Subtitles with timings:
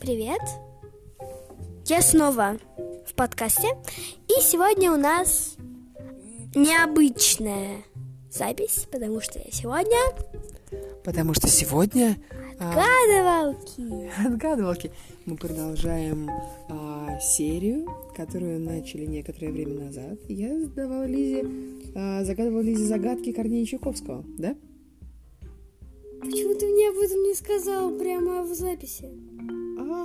[0.00, 0.40] Привет!
[1.84, 2.56] Я снова
[3.06, 3.68] в подкасте.
[4.28, 5.56] И сегодня у нас
[6.54, 7.82] необычная
[8.30, 9.98] запись, потому что сегодня
[11.04, 12.16] Потому что сегодня
[12.58, 14.10] отгадывалки.
[14.26, 14.90] отгадывалки
[15.26, 16.30] мы продолжаем
[16.70, 20.18] а, серию, которую начали некоторое время назад.
[20.28, 21.44] Я задавала Лизе,
[21.94, 24.56] а, загадывала Лизе загадки Корнея Чуковского, да?
[26.22, 29.29] Почему ты мне об этом не сказал прямо в записи?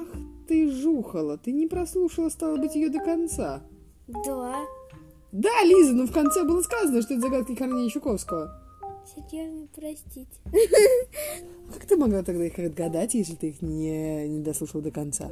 [0.02, 0.08] Ах
[0.48, 3.63] ты жухала, ты не прослушала, стало быть, ее до конца.
[4.08, 4.66] Да.
[5.31, 8.62] Да, Лиза, но в конце было сказано, что это загадки Корнея Чуковского.
[9.16, 10.27] Серьезно, простите.
[11.73, 15.30] Как ты могла тогда их отгадать, если ты их не, не дослушала до конца?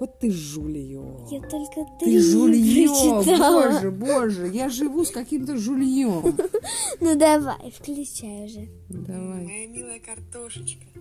[0.00, 1.04] Вот ты жулье.
[1.30, 3.70] Я только Ты три жулье, прочитала.
[3.70, 6.34] боже, боже, я живу с каким-то жульем.
[7.00, 8.68] Ну давай, включай уже.
[8.88, 9.44] Давай.
[9.44, 11.00] Моя милая картошечка, ты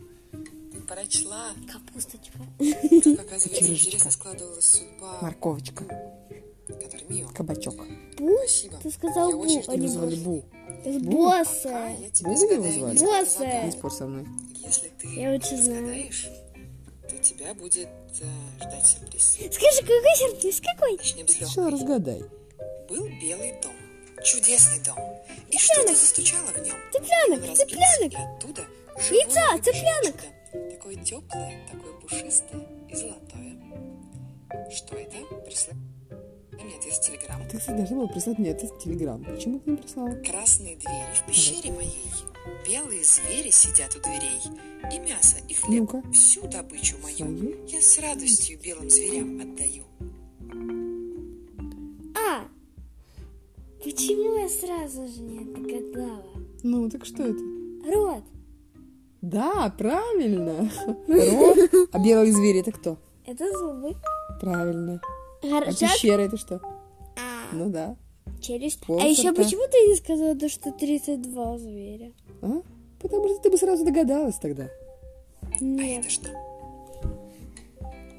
[0.88, 1.52] прочла.
[1.72, 2.38] Капусточка.
[2.58, 5.84] Тут, оказывается, интересно складывалась судьба, Морковочка,
[6.68, 7.30] который мил.
[7.34, 7.76] кабачок.
[8.18, 8.38] Бу?
[8.40, 8.78] Спасибо.
[8.78, 10.44] Ты сказал Я бу, очень а не Его звали босс.
[11.02, 11.12] Бу.
[11.12, 11.96] Босса.
[12.00, 12.98] я тебе Бу его звали?
[13.00, 13.64] Босса.
[13.66, 14.28] Не спор со мной.
[14.66, 16.06] Если ты Я очень знаю.
[17.10, 17.88] то тебя будет
[18.22, 18.26] э,
[18.60, 19.24] ждать сюрприз.
[19.52, 20.62] Скажи, какой сюрприз?
[20.62, 20.98] Какой?
[20.98, 21.72] Начнем с легкой.
[21.72, 22.24] разгадай.
[22.90, 23.74] Был белый дом,
[24.24, 24.98] чудесный дом,
[25.50, 26.76] и что-то застучало в нем.
[26.92, 28.14] Цыпленок, цыпленок.
[28.14, 28.66] и оттуда
[29.10, 30.16] выбежало цыпленок.
[30.72, 33.58] Такое теплое, такое пушистое и золотое.
[34.72, 35.18] Что это?
[35.46, 35.78] Прислали
[36.64, 37.42] мне ответ в телеграм.
[37.50, 39.24] Ты, кстати, должна была прислать мне этот телеграм.
[39.24, 40.16] Почему ты не прислала?
[40.16, 42.12] Красные двери в пещере моей.
[42.68, 44.40] Белые звери сидят у дверей.
[44.94, 46.12] И мясо, и хлеб, Ну-ка.
[46.12, 47.16] всю добычу мою.
[47.18, 47.66] Свою?
[47.68, 49.84] Я с радостью белым зверям отдаю.
[52.16, 52.46] А,
[53.84, 56.34] почему я сразу же не догадала?
[56.64, 57.40] Ну, так что это?
[57.92, 58.24] Рот.
[59.34, 60.70] Да, правильно.
[61.08, 61.58] Рот.
[61.92, 62.98] А белые звери это кто?
[63.26, 63.96] Это зубы.
[64.40, 65.02] Правильно.
[65.42, 65.80] А Горшок.
[65.80, 66.62] пещера это что?
[67.18, 67.96] А, Ну да.
[68.86, 72.12] Пол А еще почему ты не сказала, то, что 32 зверя?
[72.42, 72.62] А?
[73.02, 74.70] Потому что ты бы сразу догадалась тогда.
[75.42, 76.02] А Нет.
[76.02, 76.30] это что?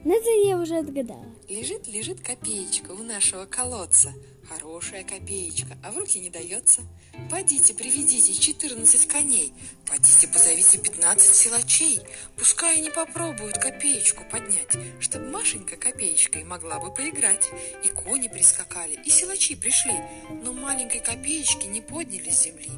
[0.04, 1.24] Ну, это я уже отгадала.
[1.48, 4.12] Лежит, лежит копеечка у нашего колодца.
[4.48, 6.82] Хорошая копеечка, а в руки не дается.
[7.30, 9.54] Подите, приведите 14 коней.
[9.88, 12.00] Подите, позовите 15 силачей.
[12.36, 17.48] Пускай они попробуют копеечку поднять, чтобы Машенька копеечкой могла бы поиграть.
[17.84, 19.94] И кони прискакали, и силачи пришли.
[20.42, 22.70] Но маленькой копеечки не подняли с земли.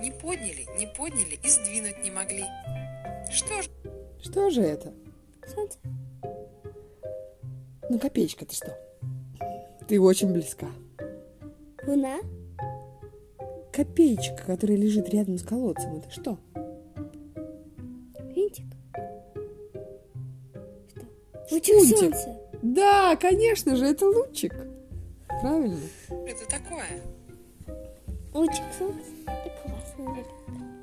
[0.00, 2.44] Не подняли, не подняли и сдвинуть не могли.
[3.32, 3.66] Что ж,
[4.22, 4.92] Что же это?
[5.54, 5.78] Солнце.
[7.88, 8.78] Ну, копеечка ты что?
[9.88, 10.68] Ты очень близка.
[11.86, 12.18] Луна.
[13.72, 16.38] Копеечка, которая лежит рядом с колодцем, это что?
[18.34, 18.66] Винтик.
[20.90, 21.02] Что?
[21.50, 21.98] Лучик Лунтик.
[21.98, 22.40] солнца.
[22.62, 24.54] Да, конечно же, это лучик.
[25.40, 25.80] Правильно.
[26.08, 26.86] это такое?
[28.32, 29.00] Лучик солнца.
[29.26, 30.30] Это.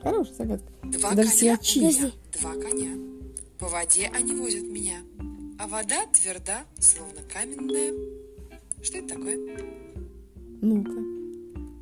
[0.03, 0.71] Хорошая загадка.
[0.83, 2.13] Два Даже коня у меня, Подожди.
[2.39, 2.97] два коня.
[3.59, 4.97] По воде они возят меня,
[5.59, 7.93] а вода тверда, словно каменная.
[8.81, 9.37] Что это такое?
[10.63, 10.91] Ну-ка.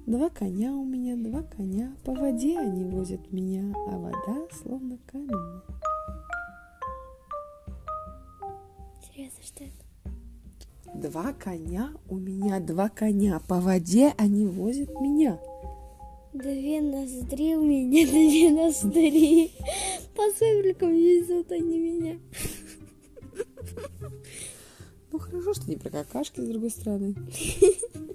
[0.06, 1.94] Два коня у меня, два коня.
[2.06, 5.62] По воде они возят меня, а вода словно каменная.
[9.06, 10.98] Серьезно, что это?
[10.98, 13.42] Два коня у меня, два коня.
[13.50, 15.42] По воде они возят меня.
[16.32, 19.52] Две ноздри у меня, две ноздри.
[20.16, 22.20] По сопелькам везут они меня.
[25.12, 27.14] Ну хорошо, что не про какашки, с другой стороны.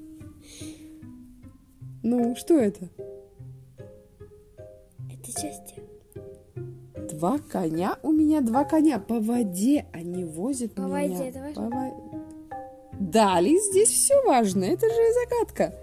[2.05, 2.89] Ну, что это?
[5.11, 5.83] Это счастье.
[7.11, 8.99] Два коня у меня, два коня.
[8.99, 10.91] По воде они возят По меня.
[11.17, 11.55] воде, это важно?
[11.55, 12.21] По во-
[13.01, 14.65] Да, Лиз, здесь все важно.
[14.65, 14.95] Это же
[15.25, 15.75] загадка.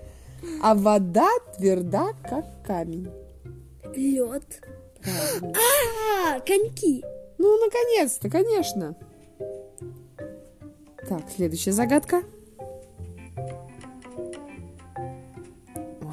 [0.61, 1.27] А вода
[1.57, 3.09] тверда, как камень.
[3.95, 4.62] Лед.
[5.03, 7.03] А, коньки.
[7.39, 8.95] Ну, наконец-то, конечно.
[11.09, 12.21] Так, следующая загадка.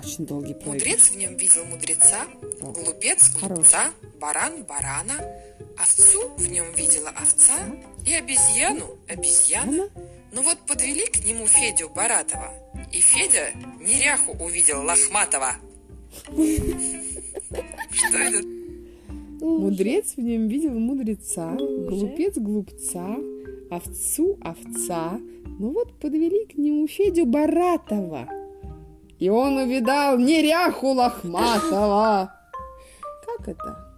[0.09, 0.87] Очень долгий проект.
[0.87, 2.25] Мудрец в нем видел мудреца,
[2.63, 5.23] О, глупец глупца, баран барана,
[5.77, 7.53] овцу в нем видела овца
[8.07, 9.71] и обезьяну обезьяна.
[9.71, 9.89] Она?
[10.33, 12.55] Ну вот подвели к нему Федю Баратова,
[12.91, 13.51] и Федя
[13.81, 15.57] неряху увидел Лохматова.
[17.91, 18.49] Что это?
[19.45, 23.15] Мудрец в нем видел мудреца, глупец глупца,
[23.71, 25.21] овцу овца.
[25.59, 28.38] Ну вот подвели к нему Федю Баратова.
[29.19, 32.33] И он увидал неряху Лохматова.
[33.27, 33.93] Как это?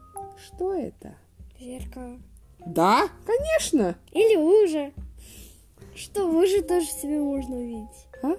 [0.46, 1.14] Что это?
[1.58, 2.18] Зеркало.
[2.66, 3.96] Да, конечно.
[4.12, 4.92] Или лужа.
[5.94, 8.06] Что, в луже тоже себя можно увидеть.
[8.22, 8.36] А?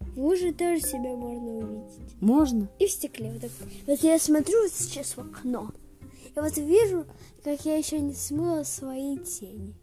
[0.00, 2.20] В луже тоже себя можно увидеть.
[2.20, 2.68] Можно.
[2.78, 3.30] И в стекле.
[3.30, 3.50] Вот, так.
[3.86, 5.70] вот я смотрю вот сейчас в окно.
[6.34, 7.06] И вот вижу,
[7.44, 9.74] как я еще не смыла свои тени.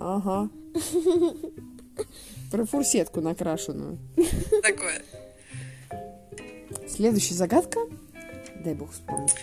[0.00, 0.50] Ага.
[2.50, 3.98] Про фурсетку накрашенную.
[4.62, 5.02] Такое.
[6.96, 7.80] Следующая загадка.
[8.64, 9.34] Дай бог вспомнить.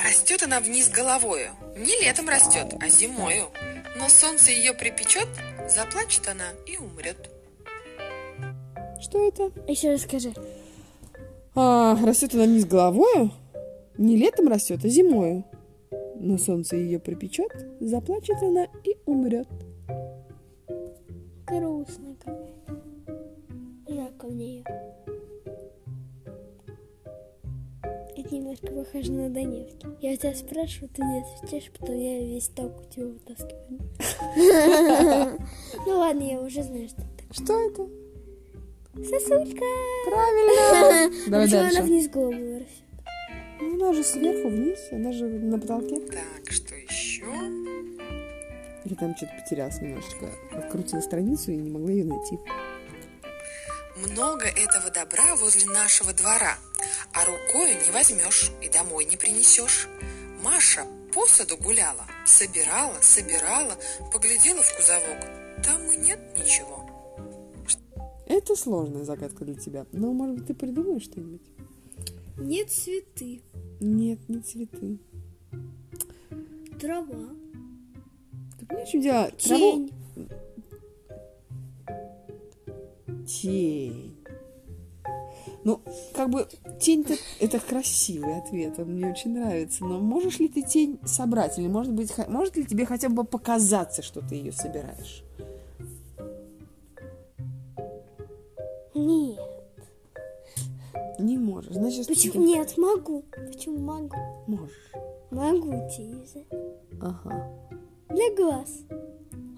[0.00, 1.50] Растет она вниз головою.
[1.76, 3.48] Не летом растет, а зимою.
[3.96, 5.26] Но солнце ее припечет,
[5.68, 7.28] заплачет она и умрет.
[9.00, 9.50] Что это?
[9.66, 10.32] Еще расскажи.
[11.56, 13.32] А, растет она с головою,
[13.98, 15.44] не летом растет, а зимою.
[16.14, 19.48] Но солнце ее припечет, заплачет она и умрет.
[28.62, 29.88] Немножко похоже на Донецкий.
[30.00, 33.80] Я у тебя спрашиваю, ты не отвечаешь, потом я весь ток у тебя вытаскиваю.
[35.86, 37.34] Ну ладно, я уже знаю, что это.
[37.34, 37.88] Что это?
[39.08, 39.64] Сосулька!
[40.06, 41.10] Правильно.
[41.30, 41.82] Давай Почему она дальше.
[41.82, 42.84] вниз голову растет?
[43.60, 46.00] Ну, она же сверху вниз, она же на потолке.
[46.00, 47.24] Так, что еще?
[48.84, 50.26] Я там что-то потерялась немножечко.
[50.52, 52.38] Открутила страницу и не могла ее найти.
[54.12, 56.56] Много этого добра возле нашего двора,
[57.12, 59.88] а рукою не возьмешь и домой не принесешь.
[60.42, 63.74] Маша по саду гуляла, собирала, собирала,
[64.12, 65.24] поглядела в кузовок.
[65.64, 66.86] Там и нет ничего.
[68.26, 69.86] Это сложная загадка для тебя.
[69.92, 71.42] Но, может быть, ты придумаешь что-нибудь?
[72.38, 73.42] Нет цветы.
[73.80, 74.98] Нет, не цветы.
[76.80, 77.30] Трава.
[78.58, 79.30] Ты понимаешь, чем дело?
[79.36, 79.90] Траву-
[83.26, 84.16] Тень.
[85.62, 85.82] Ну,
[86.14, 86.48] как бы
[86.80, 89.84] тень-то это красивый ответ, он мне очень нравится.
[89.84, 91.58] Но можешь ли ты тень собрать?
[91.58, 95.22] Или может быть, может ли тебе хотя бы показаться, что ты ее собираешь?
[98.94, 99.38] Нет.
[101.18, 101.74] Не можешь.
[101.74, 102.32] Значит, Почему?
[102.32, 103.22] ты- Нет, могу.
[103.52, 104.16] Почему могу?
[104.46, 104.90] можешь.
[105.30, 106.46] Могу взять.
[107.00, 107.48] Ага.
[108.08, 108.78] Для глаз.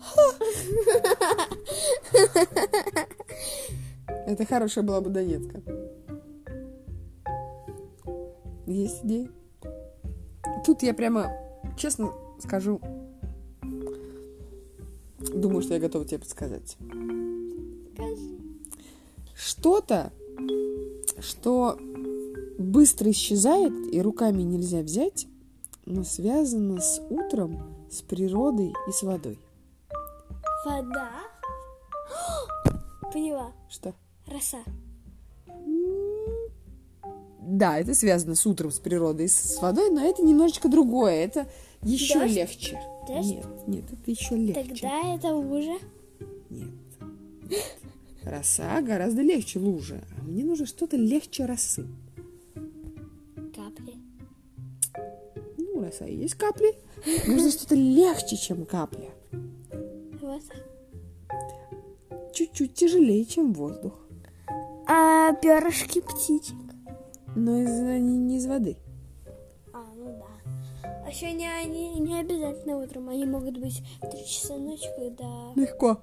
[4.27, 5.63] Это хорошая была бы донетка.
[8.73, 9.31] Есть идеи?
[10.65, 11.31] Тут я прямо,
[11.77, 12.81] честно скажу,
[15.19, 16.79] думаю, что я готова тебе подсказать.
[19.35, 20.11] Что-то,
[21.19, 21.79] что
[22.59, 25.27] быстро исчезает и руками нельзя взять,
[25.85, 29.39] но связано с утром, с природой и с водой.
[30.65, 31.11] Вода.
[33.13, 33.53] Поняла.
[33.69, 33.95] Что?
[34.27, 34.63] Роса.
[37.53, 41.23] Да, это связано с утром, с природой, с, водой, но это немножечко другое.
[41.23, 41.47] Это
[41.83, 42.35] еще Дождь?
[42.35, 42.81] легче.
[43.07, 43.27] Дождь?
[43.29, 44.63] Нет, нет, это еще легче.
[44.63, 45.77] Тогда это лужа.
[46.49, 46.71] Нет.
[48.25, 50.03] Роса гораздо легче лужи.
[50.19, 51.87] А мне нужно что-то легче росы.
[53.55, 53.97] Капли.
[55.59, 56.75] Ну, роса и есть капли.
[57.27, 59.11] Нужно что-то легче, чем капля.
[60.23, 60.43] Вот.
[62.33, 63.93] Чуть-чуть тяжелее, чем воздух.
[64.87, 66.62] А перышки птичек.
[67.35, 68.77] Но из, они не из воды.
[69.73, 70.91] А, ну да.
[71.05, 73.09] А еще не, они не обязательно утром.
[73.09, 75.99] Они могут быть в 3 часа ночи, когда Легко.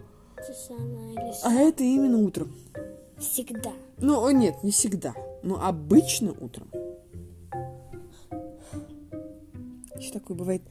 [1.44, 2.56] А это именно утром.
[3.18, 3.74] всегда.
[3.98, 5.14] Ну, о, нет, не всегда.
[5.44, 6.70] Но обычно утром.
[9.98, 10.62] Еще такое бывает,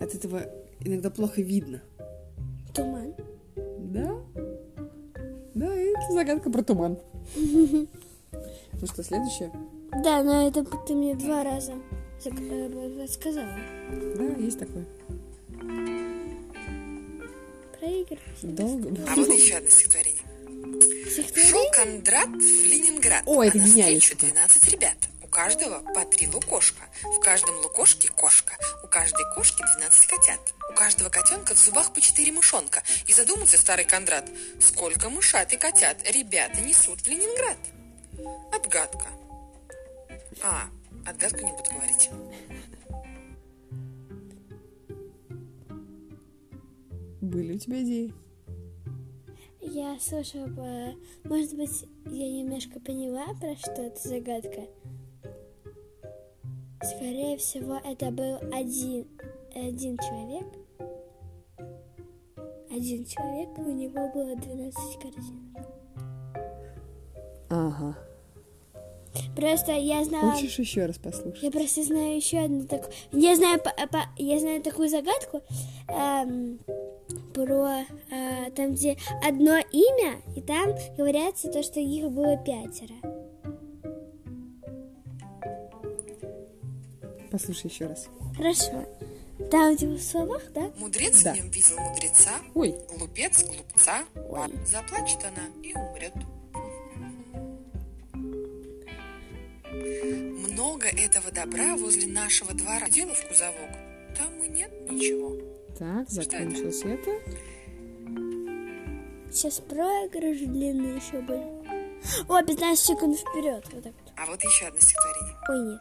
[0.00, 0.42] от этого
[0.80, 1.82] иногда плохо видно.
[2.74, 3.14] Туман.
[3.56, 4.16] Да?
[5.54, 6.98] Да, это загадка про туман.
[8.80, 9.50] Ну что, следующее?
[10.02, 11.74] Да, но это ты мне два раза
[12.24, 13.58] э, сказала.
[14.16, 14.86] Да, есть такое.
[17.78, 18.22] Проигрывай.
[18.42, 18.90] Долго.
[19.08, 20.22] А вот еще одно стихотворение.
[21.34, 21.70] Шел?
[21.72, 23.22] Кондрат в Ленинград.
[23.26, 24.26] О, это а навстречу что-то.
[24.26, 24.96] 12 ребят.
[25.22, 26.82] У каждого по три лукошка.
[27.02, 28.54] В каждом лукошке кошка.
[28.84, 30.40] У каждой кошки 12 котят.
[30.70, 32.82] У каждого котенка в зубах по четыре мышонка.
[33.06, 37.56] И задумался старый Кондрат, сколько мышат и котят ребята несут в Ленинград.
[38.52, 39.06] Отгадка.
[40.42, 40.68] А,
[41.06, 42.10] отгадку не буду говорить.
[47.20, 48.14] Были у тебя идеи?
[49.60, 54.62] Я слушала, по- может быть, я немножко поняла, про что эта загадка.
[56.82, 59.06] Скорее всего, это был один,
[59.54, 60.46] один человек.
[62.70, 65.54] Один человек, у него было 12 корзин.
[67.50, 67.96] Ага.
[69.36, 70.32] Просто я знала...
[70.32, 71.42] Хочешь еще раз послушать?
[71.42, 72.92] Я просто знаю еще одну такую...
[73.12, 75.42] Я знаю, по- по- я знаю такую загадку
[75.88, 76.58] эм,
[77.34, 77.84] про...
[78.10, 78.96] э, там, где
[79.26, 82.94] одно имя, и там говорится то, что их было пятеро.
[87.30, 88.08] Послушай еще раз.
[88.36, 88.84] Хорошо.
[89.50, 90.70] Там типа в словах, да?
[90.78, 91.32] Мудрец Да.
[91.32, 94.52] в нем видел мудреца, Ой, глупец глупца, Ой.
[94.66, 96.12] заплачет она и умрет.
[100.68, 102.90] Много этого добра возле нашего двора.
[102.90, 103.70] Дело в кузовок.
[104.18, 105.34] Там и нет ничего.
[105.78, 106.30] так, Что это?
[106.30, 107.10] закончилось это.
[109.32, 112.28] Сейчас проигрыш длинный еще будет.
[112.28, 113.64] О, 15 секунд вперед.
[113.72, 114.12] Вот так вот.
[114.18, 115.36] А вот еще одно стихотворение.
[115.48, 115.80] Ой, нет.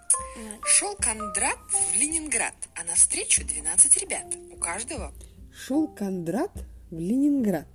[0.64, 4.26] А, Шел Кондрат в Ленинград, а навстречу 12 ребят.
[4.54, 5.12] У каждого
[5.54, 6.52] Шел Кондрат
[6.92, 7.68] в Ленинград,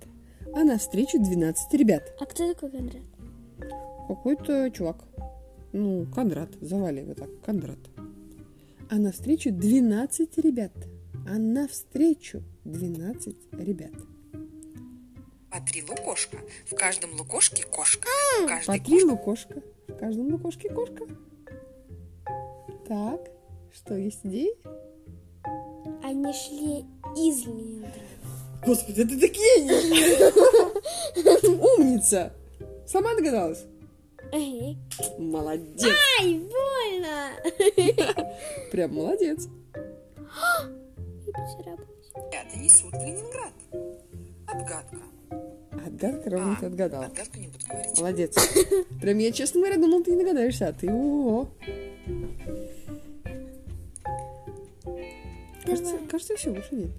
[0.55, 2.11] а навстречу 12 ребят.
[2.19, 3.03] а кто такой Кондрат?
[4.07, 4.97] Какой-то чувак.
[5.73, 7.79] Ну, Кондрат, завали его так, Кондрат.
[8.89, 10.71] А навстречу 12 ребят.
[11.27, 13.91] А навстречу 12 ребят.
[15.49, 16.37] по три лукошка.
[16.65, 18.07] В каждом лукошке кошка.
[18.45, 19.61] В По три лукошка.
[19.87, 21.05] В каждом лукошке кошка.
[22.87, 23.21] Так,
[23.73, 24.53] что есть идеи?
[26.03, 26.85] Они шли
[27.17, 27.93] из Ленинграда.
[28.65, 29.63] Господи, это такие
[31.77, 32.33] Умница!
[32.85, 33.65] Сама догадалась?
[34.33, 35.93] Молодец!
[36.19, 37.29] Ай, больно!
[38.71, 39.47] Прям молодец.
[42.15, 43.53] Ребята несут в Ленинград.
[44.47, 44.97] Отгадка.
[45.85, 47.05] Отгадка ровно ты А, отгадала.
[47.05, 47.97] Отгадку не буду говорить.
[47.99, 48.35] Молодец.
[48.99, 51.47] Прям я, честно говоря, думал, ты не догадаешься, а ты о
[55.63, 56.91] Кажется, кажется, все, больше нет.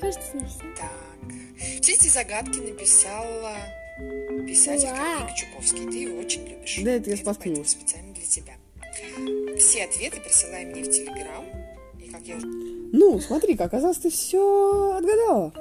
[0.00, 0.60] Кажется, не все.
[0.78, 1.82] Так.
[1.82, 3.54] Все эти загадки написала
[4.46, 4.96] писатель Уа.
[5.18, 5.90] Корней Чуковский.
[5.90, 6.80] Ты его очень любишь.
[6.82, 7.70] Да, это я споткнулась.
[7.70, 8.52] специально для тебя.
[9.58, 11.44] Все ответы присылай мне в Телеграм.
[11.98, 15.52] И как я уже Ну, смотри, как оказалось, ты все отгадала.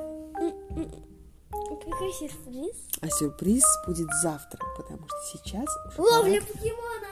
[1.52, 2.76] Какой сюрприз?
[3.02, 5.66] А сюрприз будет завтра, потому что сейчас
[5.98, 7.08] Ловля пора- покемонов!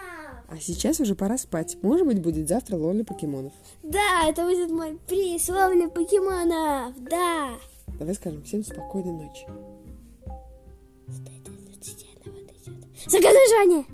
[0.51, 1.77] А сейчас уже пора спать.
[1.83, 3.53] Может быть, будет завтра ловля покемонов.
[3.83, 5.47] Да, это будет мой приз.
[5.47, 6.93] Ловля покемонов!
[7.09, 7.51] Да!
[7.99, 9.45] Давай скажем всем спокойной ночи.
[13.07, 13.85] Загадай желание!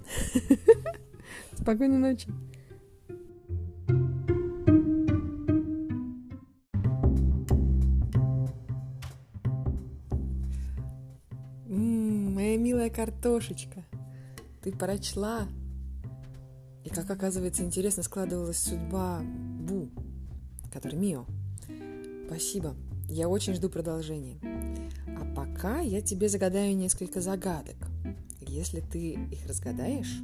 [1.58, 2.28] Спокойной ночи.
[11.68, 13.86] Моя милая картошечка,
[14.62, 15.48] ты прочла.
[16.84, 19.90] И как оказывается, интересно складывалась судьба Бу,
[20.72, 21.26] который Мио.
[22.28, 22.76] Спасибо.
[23.08, 24.40] Я очень жду продолжения.
[25.66, 27.76] Пока я тебе загадаю несколько загадок.
[28.40, 30.22] Если ты их разгадаешь,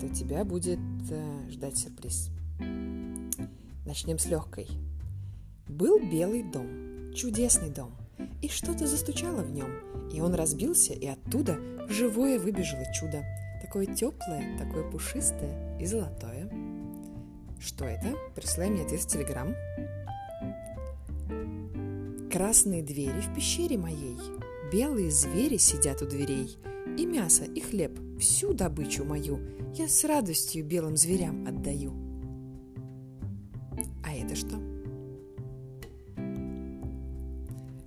[0.00, 0.78] то тебя будет
[1.10, 2.30] э, ждать сюрприз.
[3.84, 4.66] Начнем с легкой.
[5.68, 7.94] Был белый дом, чудесный дом,
[8.40, 9.70] и что-то застучало в нем,
[10.10, 11.58] и он разбился, и оттуда
[11.90, 13.22] живое выбежало чудо.
[13.60, 16.50] Такое теплое, такое пушистое и золотое.
[17.60, 18.16] Что это?
[18.34, 19.54] Присылай мне ответ в Телеграм.
[22.32, 24.16] Красные двери в пещере моей,
[24.74, 26.58] белые звери сидят у дверей,
[26.98, 29.38] и мясо, и хлеб, всю добычу мою
[29.76, 31.92] я с радостью белым зверям отдаю.
[34.02, 34.63] А это что?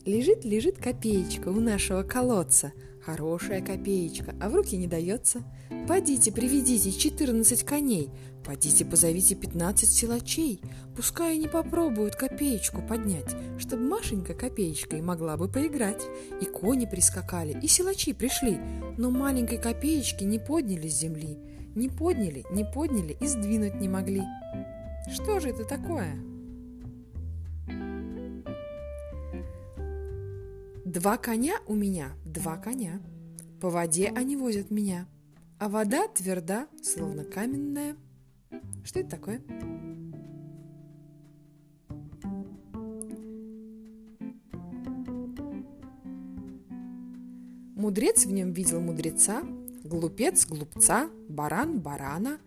[0.08, 2.72] Лежит, лежит копеечка у нашего колодца,
[3.04, 5.44] хорошая копеечка, а в руки не дается.
[5.86, 8.10] Подите, приведите 14 коней,
[8.46, 10.62] подите, позовите 15 силачей,
[10.96, 16.08] пускай они попробуют копеечку поднять, чтобы Машенька копеечкой могла бы поиграть.
[16.40, 18.62] И кони прискакали, и силачи пришли,
[18.98, 21.38] но маленькой копеечки не подняли с земли,
[21.76, 24.24] не подняли, не подняли и сдвинуть не могли.
[25.12, 26.16] Что же это такое?
[30.98, 33.00] Два коня у меня, два коня.
[33.62, 35.08] По воде они возят меня,
[35.60, 37.96] а вода тверда, словно каменная.
[38.84, 39.44] Что это такое?
[47.75, 49.44] Мудрец в нем видел мудреца,
[49.84, 52.39] глупец глупца, баран барана,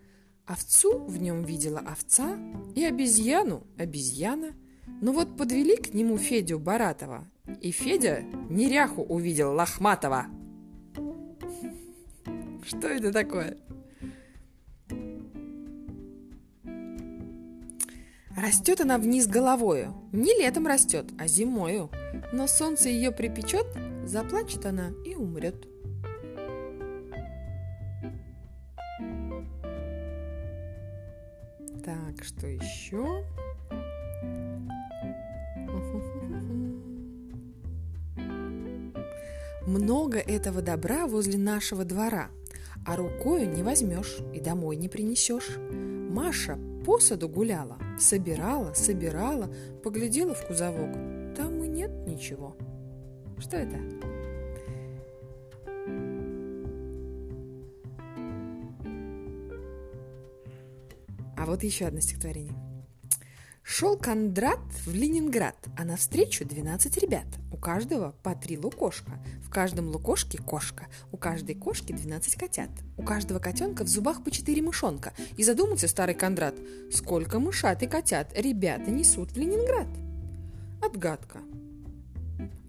[0.45, 2.37] овцу в нем видела овца
[2.75, 4.51] и обезьяну обезьяна.
[5.01, 7.25] Но вот подвели к нему Федю Баратова,
[7.59, 10.27] и Федя неряху увидел лохматого.
[12.63, 13.57] Что это такое?
[18.35, 19.93] Растет она вниз головою.
[20.11, 21.89] Не летом растет, а зимою.
[22.33, 23.67] Но солнце ее припечет,
[24.05, 25.67] заплачет она и умрет.
[31.83, 33.25] Так, что еще?
[39.71, 42.27] Много этого добра возле нашего двора,
[42.85, 45.57] а рукою не возьмешь и домой не принесешь.
[46.09, 49.49] Маша по саду гуляла, собирала, собирала,
[49.81, 50.93] поглядела в кузовок.
[51.37, 52.57] Там и нет ничего.
[53.39, 53.77] Что это?
[61.37, 62.55] А вот еще одно стихотворение.
[63.63, 67.27] Шел Кондрат в Ленинград, а навстречу 12 ребят.
[67.61, 69.19] Каждого по три лукошка.
[69.43, 70.87] В каждом лукошке кошка.
[71.11, 72.71] У каждой кошки 12 котят.
[72.97, 75.13] У каждого котенка в зубах по четыре мышонка.
[75.37, 76.55] И задумался старый Кондрат,
[76.91, 79.87] сколько мышат и котят ребята несут в Ленинград.
[80.83, 81.41] Отгадка.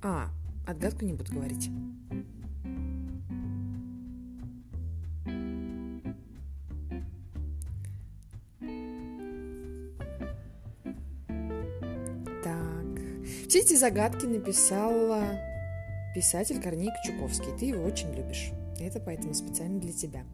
[0.03, 0.29] А,
[0.67, 1.71] отгадку не буду говорить.
[13.53, 15.15] Все эти загадки написал
[16.15, 17.55] писатель Корней Кочуковский.
[17.61, 18.51] Ты его очень любишь.
[18.81, 20.25] Это поэтому специально для тебя.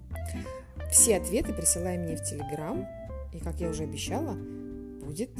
[0.92, 2.86] Все ответы присылай мне в Телеграм.
[3.34, 4.34] И, как я уже обещала,
[5.04, 5.30] будет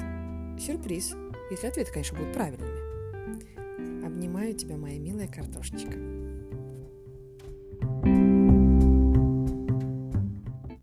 [0.58, 1.14] сюрприз.
[1.52, 4.04] Если ответы, конечно, будут правильными.
[4.04, 5.92] Обнимаю тебя, моя милая картошечка.